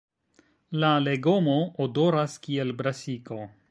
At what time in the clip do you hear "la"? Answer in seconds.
0.83-0.89